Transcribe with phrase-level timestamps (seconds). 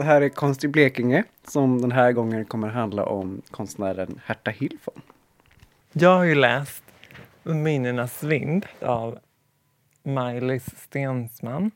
[0.00, 4.50] Det här är Konst i Blekinge som den här gången kommer handla om konstnären Herta
[4.50, 5.02] Hilfon.
[5.92, 6.82] Jag har ju läst
[7.42, 9.18] Minnenas vind av
[10.02, 11.70] Maj-Lis Stensman,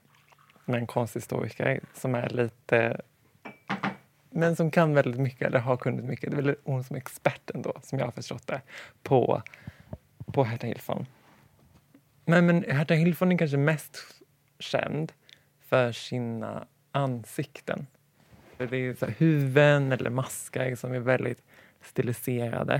[0.66, 3.00] en konsthistoriker som är lite
[4.30, 6.30] men som kan väldigt mycket, eller har kunnat mycket.
[6.30, 8.60] Det är väl hon som är experten då, som jag har förstått det,
[9.02, 9.42] på,
[10.26, 11.06] på Herta Hilfon.
[12.24, 13.98] Men, men Herta Hilfon är kanske mest
[14.58, 15.12] känd
[15.60, 17.86] för sina ansikten.
[18.58, 21.42] Det är så huvuden eller maskar som är väldigt
[21.82, 22.74] stiliserade.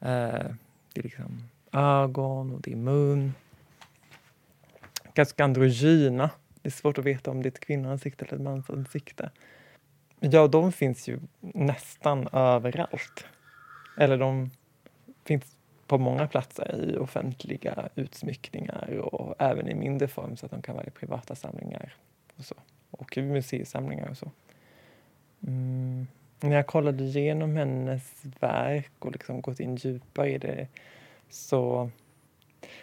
[0.00, 0.50] Eh,
[0.92, 3.34] det är liksom ögon och det är mun.
[5.14, 6.30] Ganska androgyna.
[6.62, 9.30] Det är svårt att veta om det är ett kvinnoansikte eller ett mansansikte.
[10.20, 13.26] Ja, de finns ju nästan överallt.
[13.98, 14.50] Eller de
[15.24, 15.56] finns
[15.86, 20.74] på många platser i offentliga utsmyckningar och även i mindre form så att de kan
[20.74, 21.94] vara i privata samlingar
[22.36, 22.54] och så.
[22.90, 24.30] Och i museisamlingar och så.
[25.46, 26.06] Mm.
[26.40, 30.68] När jag kollade igenom hennes verk och liksom gått in djupare i det
[31.28, 31.90] så...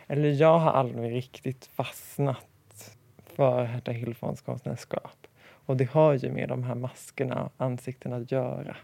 [0.07, 5.27] Eller jag har aldrig riktigt fastnat för Herta Hilfons konstnärskap.
[5.39, 8.77] Och det har ju med de här maskerna och ansiktena att göra.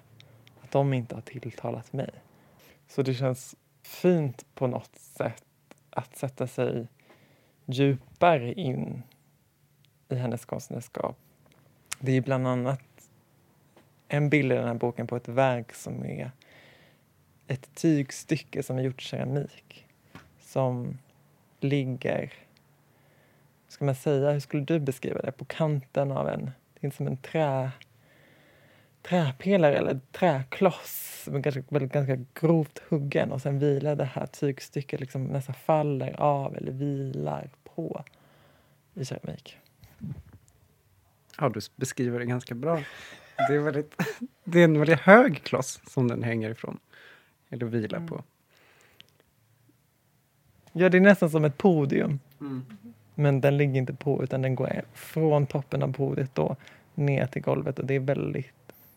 [0.62, 2.10] Att de inte har tilltalat mig.
[2.88, 5.44] Så det känns fint på något sätt
[5.90, 6.88] att sätta sig
[7.66, 9.04] djupare in
[10.10, 11.18] i hennes konstnärskap.
[12.00, 12.82] Det är bland annat
[14.14, 16.32] en bild i den här boken på ett verk som är
[17.48, 19.88] ett tygstycke som är gjort i keramik
[20.40, 20.98] som
[21.60, 22.34] ligger,
[23.68, 27.08] ska man säga, hur skulle du beskriva det, på kanten av en, det är som
[27.08, 27.72] en trä,
[29.02, 34.26] träpelare eller träkloss som är ganska, väldigt, ganska grovt huggen och sen vilar det här
[34.26, 38.04] tygstycket liksom nästan faller av eller vilar på
[38.94, 39.60] i keramik.
[41.40, 42.80] Ja, du beskriver det ganska bra.
[43.36, 43.96] Det är, väldigt,
[44.44, 46.80] det är en väldigt hög kloss som den hänger ifrån.
[47.50, 48.10] Eller vilar mm.
[48.10, 48.24] på.
[50.72, 52.20] Ja, det är nästan som ett podium.
[52.42, 52.66] Mm.
[53.16, 56.56] Men den ligger inte på utan den går från toppen av podiet då
[56.96, 58.54] ner till golvet och det är väldigt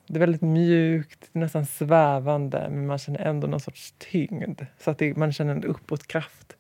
[0.06, 4.62] det är väldigt mjukt, nästan svävande men man känner ändå någon sorts tyngd.
[4.78, 6.56] Så att det, man känner en uppåtkraft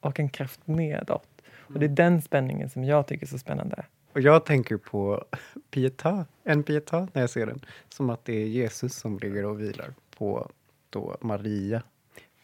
[0.00, 1.42] och en kraft nedåt.
[1.48, 3.84] Och det är den spänningen som jag tycker är så spännande.
[4.16, 5.24] Och jag tänker på
[5.70, 7.60] pietà, en pietà när jag ser den.
[7.88, 10.50] Som att det är Jesus som ligger och vilar på
[10.90, 11.82] då Maria.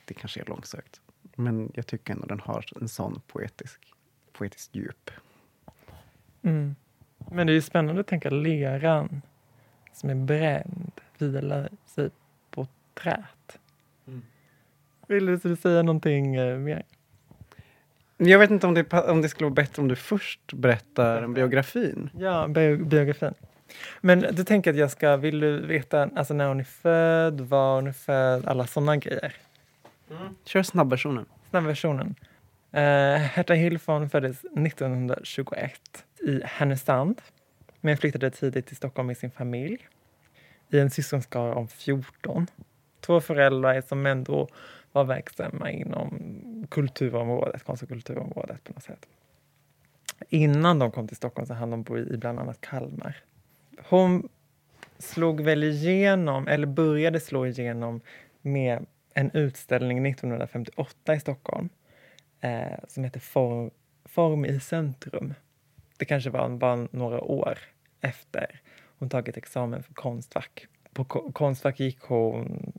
[0.04, 1.00] Det kanske är långsökt.
[1.36, 3.80] Men jag tycker ändå den har en sån poetisk,
[4.32, 5.10] poetisk djup.
[6.42, 6.74] Mm.
[7.30, 9.22] Men det är spännande att tänka leran
[9.92, 12.10] som är bränd vilar sig
[12.50, 13.58] på trät.
[14.06, 14.22] Mm.
[15.06, 16.82] Vill du säga någonting eh, mer?
[18.24, 22.10] Jag vet inte om det, om det skulle vara bättre om du först berättar biografin.
[22.18, 23.34] Ja, bi biografin.
[24.00, 27.74] Men du tänker att jag ska, vill du veta alltså när hon är född, var
[27.74, 29.34] hon är född, alla sådana grejer?
[30.10, 30.34] Mm.
[30.44, 31.24] Kör snabbversionen.
[31.50, 32.14] Snabbversionen.
[32.74, 32.80] Uh,
[33.16, 35.72] Herta Hilfon föddes 1921
[36.20, 37.20] i Härnösand
[37.80, 39.88] men flyttade tidigt till Stockholm med sin familj
[40.70, 42.46] i en syskonskara om 14.
[43.00, 44.48] Två föräldrar som ändå
[44.92, 46.19] var verksamma inom
[46.70, 49.06] kulturområdet, konst och kulturområdet på något sätt.
[50.28, 53.16] Innan de kom till Stockholm så hann de bo i bland annat Kalmar.
[53.88, 54.28] Hon
[54.99, 58.00] slog väl igenom, eller började slå igenom
[58.43, 61.69] med en utställning 1958 i Stockholm
[62.40, 63.70] eh, som heter Form,
[64.05, 65.34] Form i centrum.
[65.96, 67.58] Det kanske var bara några år
[68.00, 68.61] efter
[68.99, 70.66] hon tagit examen för Konstfack.
[70.93, 72.72] På Konstfack gick hon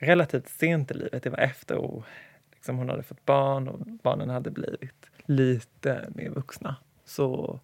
[0.00, 1.22] relativt sent i livet.
[1.22, 2.04] Det var efter och
[2.52, 6.76] liksom hon hade fått barn och barnen hade blivit lite mer vuxna.
[7.04, 7.60] Så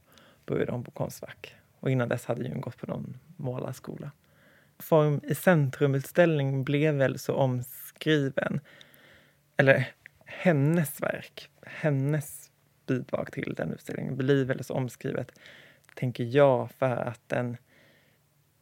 [0.46, 1.54] började hon på Konstfack.
[1.80, 4.10] Och innan dess hade hon gått på någon målarskola.
[4.78, 8.60] Form i centrumutställning blev väl så omskriven,
[9.56, 9.88] eller
[10.24, 12.50] hennes verk, hennes
[12.86, 15.32] bidrag till den utställningen blir väl så omskrivet,
[15.94, 17.56] tänker jag, för att den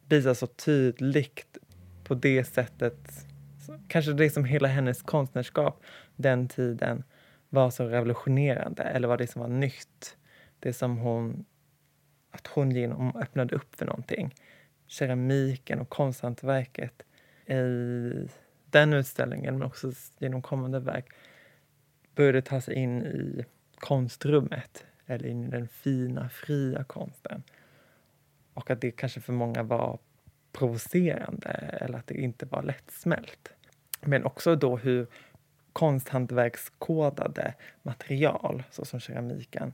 [0.07, 1.57] visar så tydligt
[2.03, 3.27] på det sättet
[3.87, 5.83] kanske det som hela hennes konstnärskap
[6.15, 7.03] den tiden
[7.49, 10.17] var så revolutionerande eller var det som var nytt.
[10.59, 11.45] Det som hon,
[12.31, 14.35] att hon genom öppnade upp för någonting.
[14.87, 17.03] Keramiken och konsthantverket
[17.45, 18.29] i
[18.69, 21.05] den utställningen men också genom kommande verk
[22.15, 23.45] började ta sig in i
[23.75, 27.43] konstrummet eller in i den fina, fria konsten.
[28.53, 29.99] Och att det kanske för många var
[30.51, 33.54] provocerande eller att det inte var lättsmält.
[34.05, 35.07] Men också då hur
[35.73, 37.53] konsthantverkskodade
[37.83, 39.73] material, såsom keramiken,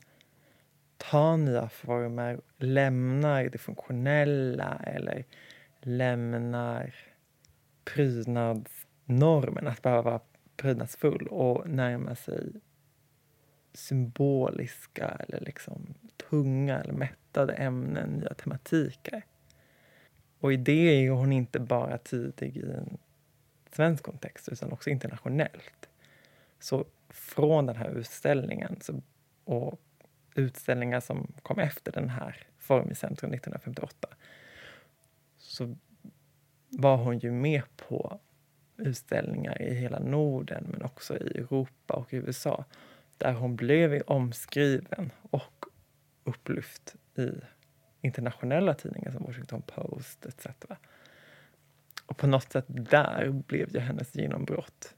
[0.98, 5.26] tar nya former, lämnar det funktionella eller
[5.82, 6.96] lämnar
[7.86, 10.22] prydnadsnormen, att behöva vara
[10.58, 12.52] prydnadsfull och närma sig
[13.74, 15.94] symboliska eller liksom
[16.30, 19.22] tunga eller mättade ämnen, nya tematiker.
[20.40, 22.98] Och i det är hon inte bara tidig i en
[23.72, 25.90] svensk kontext utan också internationellt.
[26.60, 29.02] Så från den här utställningen så,
[29.44, 29.82] och
[30.36, 34.08] utställningar som kom efter den här Form i centrum 1958
[35.38, 35.76] så
[36.70, 38.20] var hon ju med på
[38.78, 42.66] utställningar i hela Norden men också i Europa och USA
[43.18, 45.66] där hon blev omskriven och
[46.24, 47.32] upplyft i
[48.02, 50.48] internationella tidningar som Washington Post etc.
[52.12, 54.96] Och på något sätt där blev ju hennes genombrott.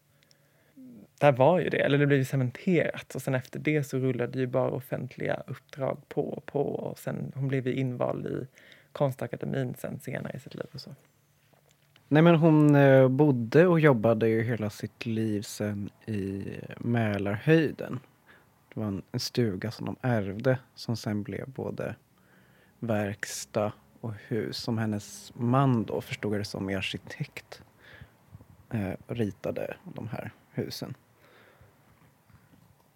[1.19, 4.39] Där var ju det, eller det blev ju cementerat och sen efter det så rullade
[4.39, 8.48] ju bara offentliga uppdrag på och på och sen hon blev ju invald i
[8.92, 10.95] Konstakademin sen senare i sitt liv och så.
[12.07, 16.44] Nej men hon eh, bodde och jobbade ju hela sitt liv sen i
[16.77, 18.00] Mälarhöjden.
[18.74, 21.95] Det var en stuga som de ärvde som sen blev både
[22.80, 23.71] verkstad
[24.04, 27.62] och hus som hennes man då, förstod jag det som, är arkitekt
[28.70, 30.94] eh, ritade de här husen.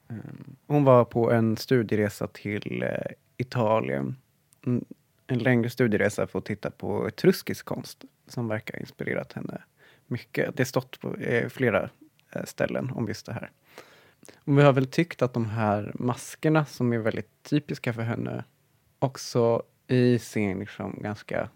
[0.07, 0.15] Eh,
[0.67, 4.15] hon var på en studieresa till eh, Italien.
[4.65, 4.85] En,
[5.27, 9.61] en längre studieresa för att titta på etruskisk konst som verkar ha inspirerat henne
[10.07, 10.57] mycket.
[10.57, 11.89] Det har stått på eh, flera
[12.31, 13.51] eh, ställen om just det här.
[14.37, 18.43] Och vi har väl tyckt att de här maskerna som är väldigt typiska för henne
[18.99, 21.49] också i sin liksom ganska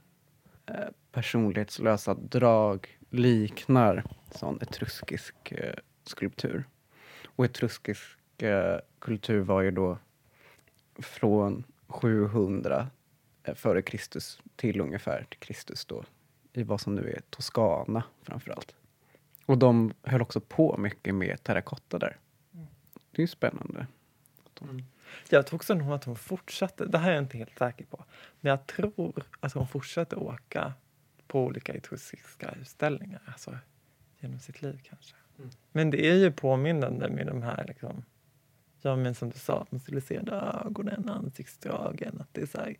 [0.65, 6.63] eh, personlighetslösa drag liknar sån etruskisk eh, skulptur.
[7.25, 9.97] Och etruskisk eh, kultur var ju då
[10.99, 12.87] från 700
[13.43, 16.03] eh, före Kristus till ungefär till Kristus då
[16.53, 18.75] i vad som nu är Toscana framförallt.
[19.45, 22.17] Och de höll också på mycket med terrakotta där.
[22.53, 22.67] Mm.
[23.11, 23.87] Det är ju spännande.
[24.61, 24.83] Mm.
[25.29, 28.05] Jag tror också att hon fortsatte, det här är jag inte helt säker på,
[28.39, 30.73] men jag tror att hon fortsatte åka
[31.27, 33.57] på olika etruskiska utställningar, alltså
[34.19, 35.15] genom sitt liv kanske.
[35.37, 35.49] Mm.
[35.71, 38.05] Men det är ju påminnande med de här, liksom,
[38.81, 40.31] ja men som du sa, de stiliserade
[40.65, 42.75] ögonen, ansiktsdragen, att det är så här,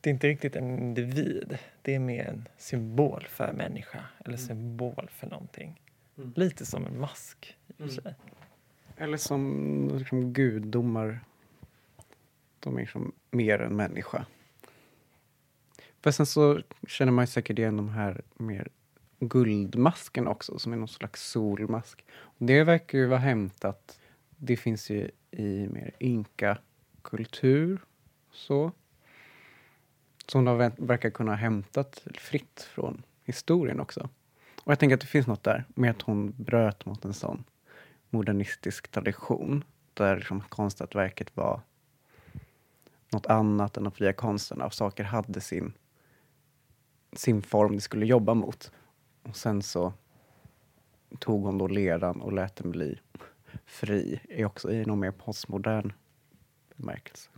[0.00, 4.46] det är inte riktigt en individ, det är mer en symbol för människa eller mm.
[4.46, 5.80] symbol för någonting.
[6.16, 6.32] Mm.
[6.36, 7.94] Lite som en mask i och för mm.
[7.94, 8.14] sig.
[8.96, 11.20] Eller som liksom, gudomar.
[12.60, 14.26] De är liksom mer än människa.
[16.02, 18.68] Fast sen så känner man säkert igen de här mer
[19.20, 22.04] guldmasken också, som är någon slags solmask.
[22.38, 24.00] Det verkar ju vara hämtat,
[24.36, 27.80] det finns ju i mer inka-kultur.
[28.32, 28.72] Så.
[30.26, 34.08] Som de verkar kunna ha hämtat fritt från historien också.
[34.64, 37.44] Och jag tänker att det finns något där med att hon bröt mot en sån
[38.14, 41.60] modernistisk tradition där liksom konsthantverket var
[43.12, 45.72] något annat än de fria konsterna och saker hade sin,
[47.12, 48.72] sin form de skulle jobba mot.
[49.22, 49.92] Och sen så
[51.18, 53.00] tog hon då leran och lät den bli
[53.66, 55.92] fri, är också i någon mer postmodern
[56.76, 57.30] bemärkelse.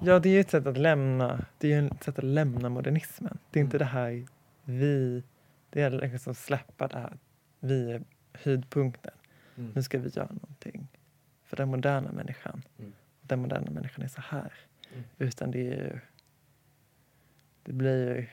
[0.00, 3.38] Ja, det är ett sätt att lämna, det är ett sätt att lämna modernismen.
[3.50, 3.86] Det är inte mm.
[3.86, 4.26] det här
[4.64, 5.22] vi,
[5.70, 7.18] det är liksom släppa det här,
[7.60, 9.12] vi är höjdpunkten.
[9.58, 9.72] Mm.
[9.74, 10.88] Nu ska vi göra någonting
[11.42, 12.62] för den moderna människan.
[12.78, 12.92] Mm.
[13.20, 14.52] Den moderna människan är så här.
[14.92, 15.04] Mm.
[15.18, 16.04] Utan det är
[17.62, 18.32] Det blir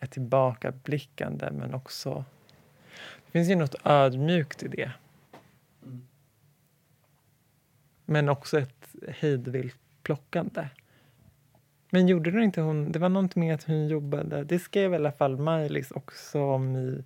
[0.00, 2.24] ett tillbakablickande men också...
[3.26, 4.92] Det finns ju något ödmjukt i det.
[5.82, 6.06] Mm.
[8.04, 10.68] Men också ett hejdvilt plockande.
[11.90, 12.92] Men gjorde det inte hon...
[12.92, 14.44] Det var någonting med att hon jobbade...
[14.44, 17.04] Det skrev i alla fall Maj-Lis också om i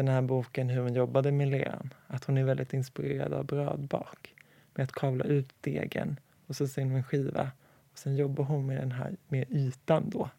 [0.00, 1.94] den här boken hur hon jobbade med leran.
[2.06, 4.34] Att hon är väldigt inspirerad av brödbak.
[4.74, 7.50] Med att kavla ut degen och så sen en skiva.
[7.92, 10.30] Och sen jobbar hon med den här med ytan då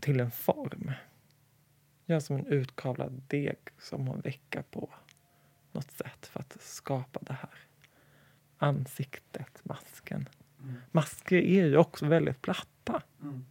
[0.00, 0.92] till en form.
[2.04, 4.90] Ja, som en utkavlad deg som hon väcker på
[5.72, 7.54] något sätt för att skapa det här
[8.58, 10.28] ansiktet, masken.
[10.62, 10.74] Mm.
[10.90, 13.02] Masker är ju också väldigt platta.
[13.22, 13.44] Mm.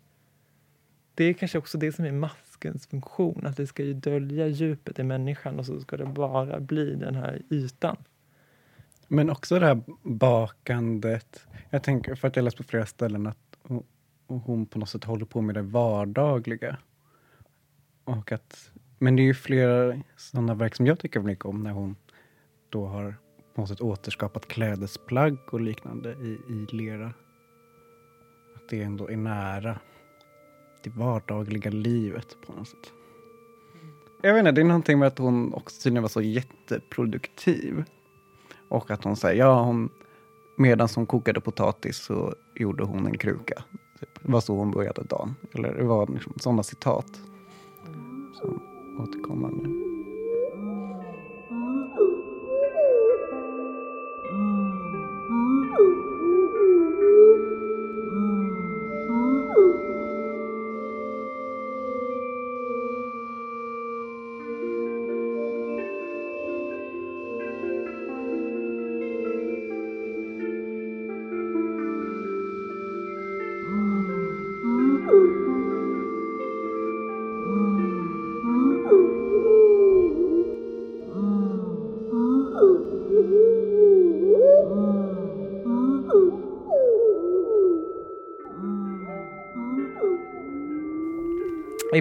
[1.15, 3.45] Det är kanske också det som är mask maskens funktion.
[3.45, 7.15] Att det ska ju dölja djupet i människan och så ska det bara bli den
[7.15, 7.97] här ytan.
[9.07, 11.47] Men också det här bakandet.
[11.69, 13.37] Jag tänker, för att jag läst på flera ställen att
[14.27, 16.77] hon på något sätt håller på med det vardagliga.
[18.03, 21.71] Och att, men det är ju flera sådana verk som jag tycker mycket om när
[21.71, 21.95] hon
[22.69, 23.15] då har
[23.55, 27.13] på något sätt återskapat klädesplagg och liknande i, i lera.
[28.55, 29.79] Att det ändå är nära
[30.83, 32.93] det vardagliga livet på något sätt.
[34.21, 37.83] Jag vet inte, det är någonting med att hon också tydligen var så jätteproduktiv.
[38.69, 39.89] Och att hon säger, ja hon,
[40.55, 43.63] medan hon kokade potatis så gjorde hon en kruka.
[43.99, 44.09] Typ.
[44.21, 45.35] Det var så hon började dagen.
[45.51, 47.21] Eller det var liksom sådana citat.
[48.41, 48.61] Som
[48.99, 49.88] återkommande.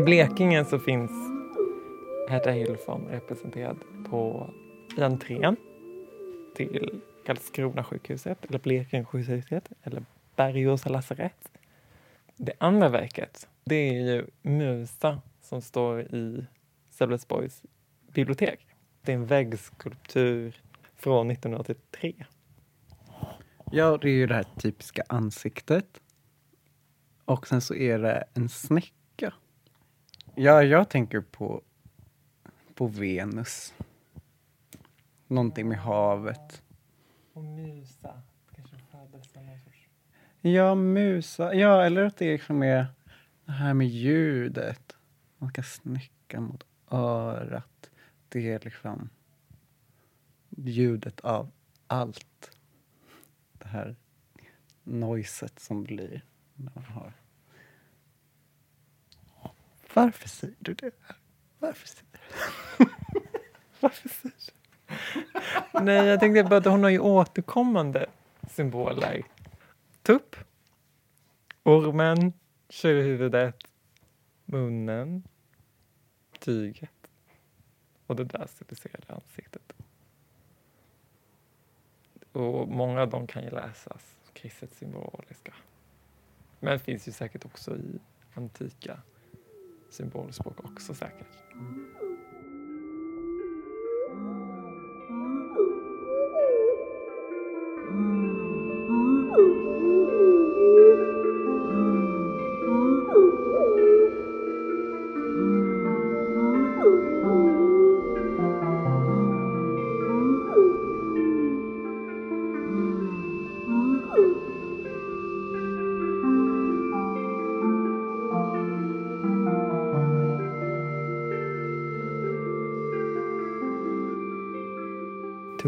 [0.08, 1.10] Blekinge så finns
[2.28, 3.76] Herta Hilfon representerad
[4.10, 4.50] på
[4.98, 5.56] i entrén
[6.56, 10.04] till Karlskrona sjukhuset eller Blekinge sjukhuset eller
[10.36, 11.48] Bergåsa lasarett.
[12.36, 16.46] Det andra verket det är ju Musa som står i
[16.90, 17.62] Sölvesborgs
[18.12, 18.66] bibliotek.
[19.02, 20.62] Det är en väggskulptur
[20.96, 22.14] från 1983.
[23.72, 26.00] Ja, det är ju det här typiska ansiktet.
[27.24, 29.32] Och sen så är det en snäcka.
[30.40, 31.62] Ja, jag tänker på,
[32.74, 33.74] på Venus.
[35.26, 36.62] Någonting med havet.
[37.32, 38.22] Och Musa
[38.54, 39.88] kanske föddes av någon sorts...
[40.40, 41.54] Ja, musa.
[41.54, 42.86] Ja, eller att det liksom är
[43.44, 44.96] det här med ljudet.
[45.38, 47.90] Man ska snäcka mot örat.
[48.28, 49.08] Det är liksom
[50.48, 51.50] ljudet av
[51.86, 52.50] allt.
[53.52, 53.96] Det här
[54.84, 57.12] noiset som blir när man har...
[59.98, 60.90] Varför säger du det?
[61.58, 62.90] Varför säger du det?
[63.80, 64.34] Varför säger
[65.72, 65.84] du?
[65.84, 68.06] Nej, jag tänkte bara att hon har ju återkommande
[68.50, 69.22] symboler.
[70.02, 70.36] Tupp,
[71.62, 72.32] ormen,
[72.68, 73.56] tjurhuvudet,
[74.44, 75.22] munnen,
[76.38, 77.10] tyget
[78.06, 79.72] och det där stiliserade ansiktet.
[82.32, 85.54] Och många av dem kan ju läsas kristet symboliska.
[86.60, 87.98] Men finns ju säkert också i
[88.34, 89.00] antika
[89.88, 91.52] symbolspråk också säkert.
[97.90, 98.37] Mm.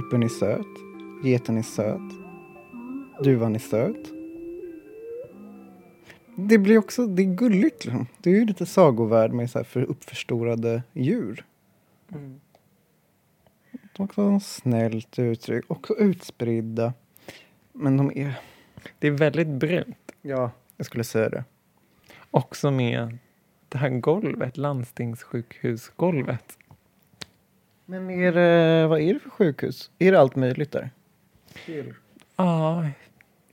[0.01, 0.67] Tuppen är söt.
[1.25, 2.13] Geten är söt.
[3.25, 4.13] Duvan är söt.
[6.37, 8.07] Det blir också, det är gulligt liksom.
[8.19, 11.45] Det är ju lite sagovärld med så här för uppförstorade djur.
[12.13, 12.41] Mm.
[13.71, 16.93] De har också snällt uttryck, också utspridda.
[17.73, 18.41] Men de är...
[18.99, 20.13] Det är väldigt brunt.
[20.23, 21.45] Ja, jag skulle säga det.
[22.31, 23.19] Också med
[23.69, 26.59] det här golvet, landstingssjukhusgolvet.
[27.91, 29.91] Men är det, vad är det för sjukhus?
[29.99, 30.91] Är det allt möjligt där?
[32.37, 32.87] Ja,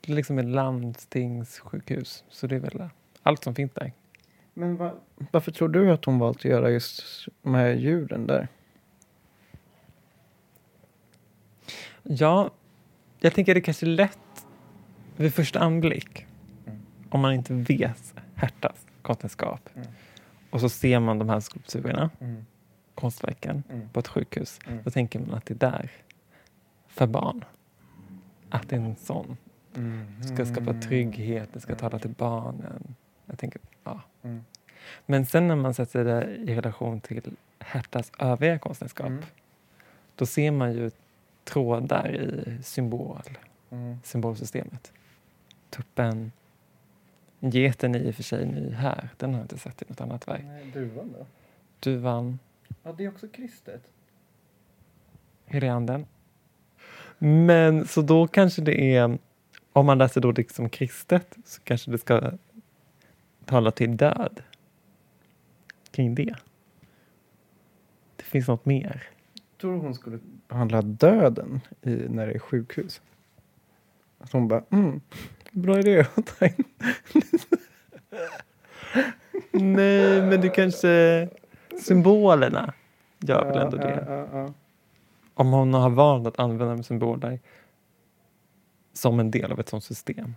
[0.02, 2.24] det är liksom ett landstingssjukhus.
[2.30, 2.90] Så det är väl
[3.24, 3.92] allt som finns där.
[4.54, 4.94] Men va,
[5.32, 7.04] varför tror du att hon valt att göra just
[7.42, 8.48] de här djuren där?
[12.04, 12.52] Ja,
[13.20, 14.46] jag tänker det kanske är lätt
[15.16, 16.24] vid första anblick
[16.66, 16.80] Mm.
[17.10, 19.70] om man inte vet Hertas konstnärskap.
[19.76, 19.88] Mm.
[20.50, 22.10] Och så ser man de här skulpturerna,
[22.98, 23.90] konstverken, Mm.
[23.90, 24.60] på ett sjukhus.
[24.68, 24.84] Mm.
[24.84, 25.92] Då tänker man att det är där
[26.88, 27.46] för barn.
[28.50, 29.38] Att det är en sån.
[30.36, 32.96] ska skapa trygghet, det ska tala till barnen.
[33.26, 34.02] Jag tänker, ja.
[34.24, 34.44] Mm.
[35.06, 37.22] Men sen när man sätter det i relation till
[37.60, 39.24] Hertas övriga konstnärskap Mm.
[40.16, 40.92] då ser man ju
[41.44, 43.22] trådar i symbol,
[43.70, 43.98] Mm.
[44.04, 44.92] symbolsystemet.
[45.70, 46.32] Tuppen,
[47.40, 50.02] geten är i och för sig ny här, den har jag inte sett i något
[50.02, 50.42] annat verk.
[50.44, 51.26] Nej, duvan då?
[51.80, 52.40] Duvan,
[52.84, 53.92] Ja, det är också kristet.
[55.46, 56.06] Helianden.
[57.18, 59.18] Men så då kanske det är,
[59.74, 62.32] om man läser då liksom kristet, så kanske det ska
[63.46, 64.42] tala till död
[65.92, 66.36] kring det.
[68.16, 69.10] Det finns något mer.
[69.62, 73.02] tror hon skulle behandla döden i, när det är sjukhus.
[74.18, 75.02] Att hon bara, mm,
[75.52, 76.64] bra idé att ta in.
[79.52, 81.30] Nej, men du kanske...
[81.80, 82.74] Symbolerna
[83.20, 84.54] gör väl ändå det.
[85.34, 87.40] Om hon har valt att använda symboler
[88.94, 90.36] som en del av ett sånt system.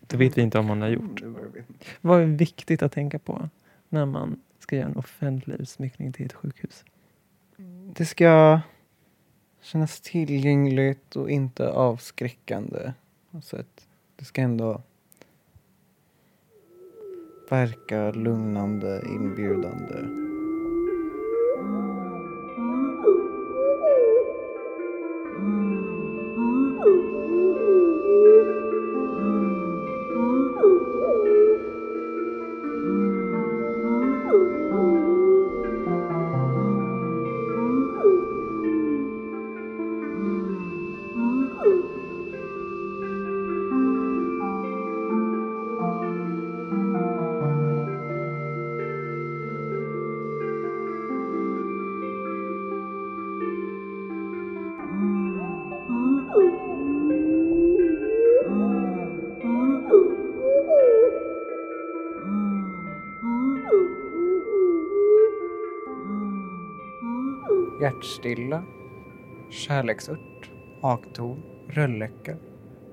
[0.00, 1.22] Det vet vi inte om hon har gjort.
[1.22, 1.64] Inte.
[2.00, 3.48] Vad är viktigt att tänka på
[3.88, 6.84] när man ska göra en offentlig utsmyckning till ett sjukhus?
[7.94, 8.60] Det ska
[9.60, 12.92] kännas tillgängligt och inte avskräckande.
[13.30, 14.82] Alltså att det ska ändå
[17.50, 20.25] verka lugnande, inbjudande.
[67.96, 68.62] Hjärtstilla,
[69.50, 72.36] kärleksört, aktorn, rölleka,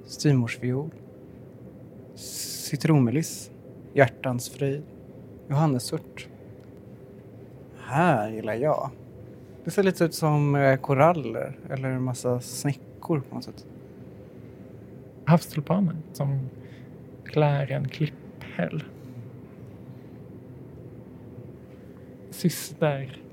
[0.05, 0.89] styvmorsviol,
[2.15, 3.51] citronmeliss,
[3.93, 4.83] hjärtans fröjd,
[5.47, 6.27] johannesört.
[7.79, 8.89] Här gillar jag.
[9.63, 13.65] Det ser lite ut som eh, koraller eller en massa snäckor på något sätt.
[15.25, 16.49] Havstulpaner som
[17.25, 18.83] klär en klipphäll.
[22.29, 23.23] Syster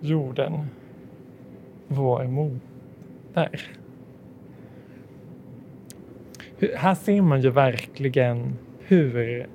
[0.00, 0.66] jorden,
[1.88, 3.70] vår moder.
[6.58, 9.46] Hur- Här ser man ju verkligen hur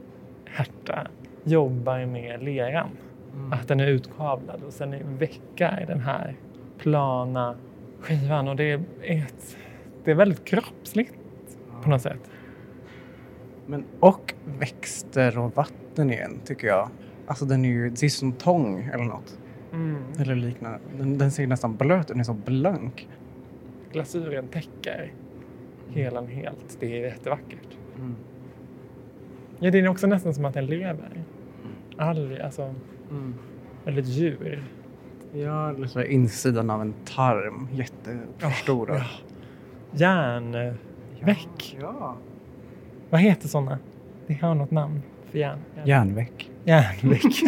[0.45, 1.07] Herta
[1.43, 2.89] jobbar med leran.
[3.51, 6.35] Att den är utkavlad och sen veckar den här
[6.77, 7.55] plana
[7.99, 8.47] skivan.
[8.47, 9.57] Och det är, ett,
[10.03, 11.13] det är väldigt kroppsligt
[11.83, 12.29] på något sätt.
[13.65, 16.89] Men, och växter och vatten igen, tycker jag.
[17.27, 19.39] Alltså den är ju, det är som tång eller något.
[20.19, 20.79] Eller liknande.
[20.97, 23.07] Den, den ser nästan blöt ut, den är så blank.
[23.91, 25.13] Glasyren täcker
[25.89, 26.77] helan helt.
[26.79, 27.77] Det är jättevackert.
[29.59, 31.23] Ja, det är också nästan som att den lever.
[31.97, 32.75] Alg, alltså,
[33.85, 34.63] eller ett djur.
[35.33, 38.95] Ja, eller så insidan av en tarm, jättestora.
[38.95, 39.05] Ja.
[39.91, 41.77] Järnväck.
[41.81, 42.17] Ja.
[43.09, 43.79] Vad heter sådana?
[44.27, 45.59] Det har något namn för järn.
[45.75, 45.87] järn.
[45.87, 46.51] Järnväck.
[46.63, 47.23] Järnväck.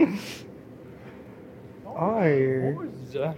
[1.98, 2.76] Oj.
[2.78, 3.32] Oj.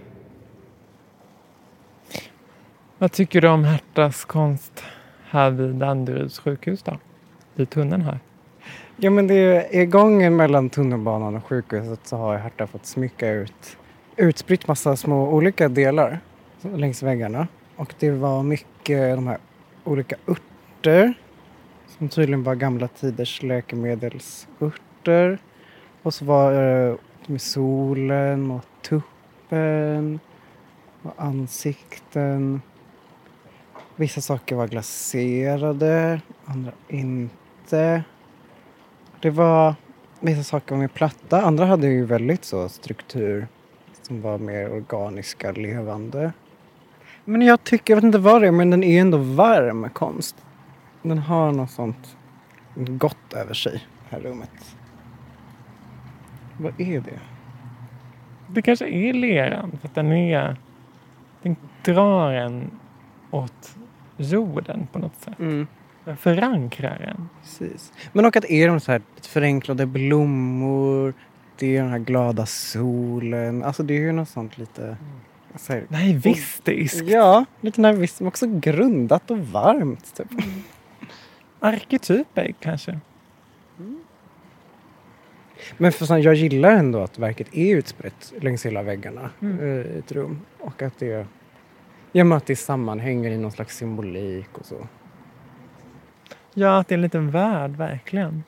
[2.97, 4.83] Vad tycker du om Hertas konst
[5.29, 6.97] här vid Danderyds sjukhus då?
[7.55, 8.19] I tunneln här.
[8.97, 13.77] Ja, men det är gången mellan tunnelbanan och sjukhuset så har Herta fått smycka ut
[14.15, 16.19] utspritt massa små olika delar
[16.61, 17.47] längs väggarna.
[17.75, 19.37] Och det var mycket de här
[19.83, 21.13] olika örter
[21.97, 25.37] som tydligen var gamla tiders läkemedelsörter.
[26.03, 26.97] Och så var det
[27.29, 30.19] med solen och tuppen
[31.01, 32.61] och ansikten.
[33.95, 38.03] Vissa saker var glaserade, andra inte.
[39.21, 39.75] Det var
[40.19, 43.47] vissa saker var mer platta, andra hade ju väldigt så struktur
[44.01, 46.33] som var mer organiska, levande.
[47.25, 50.35] Men jag tycker, jag vet inte vad det är, men den är ändå varm konst.
[51.01, 52.17] Den har något sånt
[52.75, 54.75] gott över sig, det här rummet.
[56.59, 57.19] Vad är det?
[58.47, 60.55] Det kanske är leran för att den är...
[61.41, 62.71] Den drar en
[63.31, 63.75] åt
[64.17, 65.37] jorden på något sätt.
[66.05, 67.29] Den förankrar en.
[67.41, 67.93] Precis.
[68.13, 71.13] Men och att är de så här förenklade blommor,
[71.57, 73.63] det är den här glada solen.
[73.63, 74.97] Alltså det är ju något sånt lite...
[75.55, 77.01] Så här, Nej, visst.
[77.07, 80.15] Ja, lite nervöst men också grundat och varmt.
[80.15, 80.27] Typ.
[81.59, 82.99] Arketyper kanske.
[85.77, 89.59] Men för sån, jag gillar ändå att verket är utspritt längs hela väggarna Mm.
[89.59, 90.41] eh, i ett rum.
[90.59, 91.27] Och att det,
[92.11, 94.87] ja, att det sammanhänger i någon slags symbolik och så.
[96.53, 98.43] Ja, att det är en liten värld, verkligen.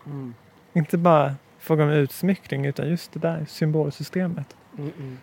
[0.74, 4.56] Inte bara fråga om utsmyckning utan just det där symbolsystemet.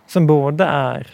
[0.07, 1.07] Som både är...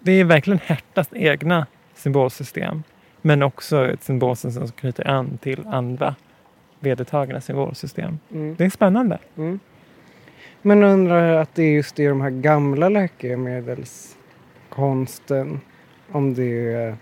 [0.00, 2.82] Det är verkligen Hertas egna symbolsystem.
[3.22, 6.14] Men också ett symbolsystem som knyter an till andra
[6.80, 8.18] vedertagna symbolsystem.
[8.32, 8.54] Mm.
[8.58, 9.18] Det är spännande.
[9.36, 9.60] Mm.
[10.62, 15.60] Men jag undrar att det är just i de här gamla läkemedelskonsten,
[16.12, 16.96] om det är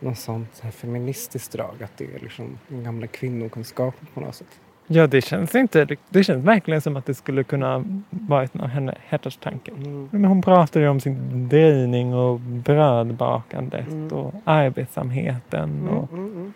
[0.00, 4.60] något sånt här feministiskt drag, att det är liksom den gamla kvinnokunskapen på något sätt.
[4.86, 8.68] Ja, det känns, inte, det känns verkligen som att det skulle kunna vara en av
[8.68, 9.72] henne, Hertas tankar.
[9.74, 10.08] Mm.
[10.12, 14.08] Men hon pratar ju om sin drejning och brödbakandet Mm.
[14.08, 15.70] och arbetsamheten.
[15.70, 16.52] Mm, Och, mm, mm.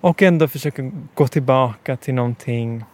[0.00, 2.84] Och ändå försöker gå tillbaka till någonting,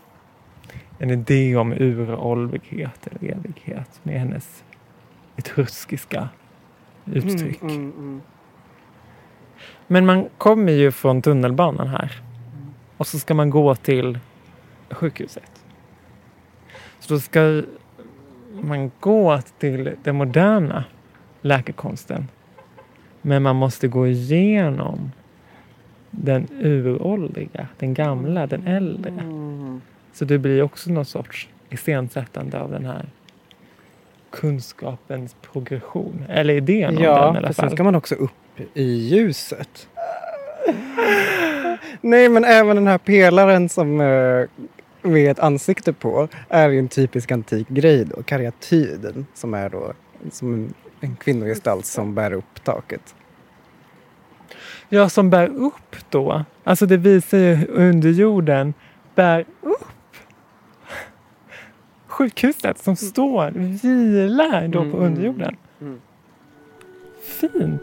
[0.98, 4.64] en idé om uråldrighet eller evighet med hennes
[5.36, 6.28] etruskiska
[7.04, 7.62] uttryck.
[7.62, 8.20] Mm, mm, mm.
[9.86, 12.22] Men man kommer ju från tunnelbanan här.
[12.96, 14.18] Och så ska man gå till
[14.90, 15.64] sjukhuset.
[17.00, 17.62] Så då ska
[18.50, 20.84] man gå till den moderna
[21.40, 22.28] läkekonsten.
[23.22, 25.12] Men man måste gå igenom
[26.16, 29.10] den uråldriga, den gamla, den äldre.
[29.10, 29.80] Mm.
[30.12, 33.06] Så det blir också någon sorts iscensättande av den här
[34.30, 36.24] kunskapens progression.
[36.28, 37.70] Eller idén om den i Ja, alla för sen fall.
[37.76, 38.30] ska man också upp
[38.74, 39.88] i ljuset.
[42.00, 44.42] Nej, men även den här pelaren som eh,
[45.02, 48.22] vi är ett ansikte på är ju en typisk antik grej då.
[48.22, 49.92] Karyatiden som är då
[50.30, 53.14] som en, en kvinnogestalt som bär upp taket.
[54.88, 56.44] Ja, som bär upp då.
[56.64, 58.74] Alltså det visar ju hur underjorden
[59.14, 59.86] bär upp
[62.06, 63.50] sjukhuset som står,
[63.82, 65.00] vilar då på Mm.
[65.02, 65.56] underjorden.
[65.80, 66.00] Mm.
[67.40, 67.82] Fint.